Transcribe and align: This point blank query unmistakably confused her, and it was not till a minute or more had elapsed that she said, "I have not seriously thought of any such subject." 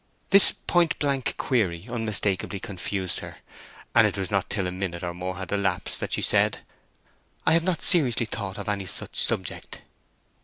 This 0.31 0.51
point 0.51 0.97
blank 0.97 1.35
query 1.37 1.85
unmistakably 1.87 2.59
confused 2.59 3.19
her, 3.19 3.37
and 3.93 4.07
it 4.07 4.17
was 4.17 4.31
not 4.31 4.49
till 4.49 4.65
a 4.65 4.71
minute 4.71 5.03
or 5.03 5.13
more 5.13 5.37
had 5.37 5.51
elapsed 5.51 5.99
that 5.99 6.11
she 6.13 6.23
said, 6.23 6.61
"I 7.45 7.51
have 7.53 7.63
not 7.63 7.83
seriously 7.83 8.25
thought 8.25 8.57
of 8.57 8.67
any 8.67 8.87
such 8.87 9.23
subject." 9.23 9.83